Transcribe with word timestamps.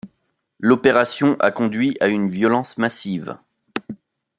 L'opération 0.59 1.37
a 1.39 1.51
conduit 1.51 1.95
à 2.01 2.07
une 2.07 2.27
violence 2.31 2.79
massive. 2.79 3.37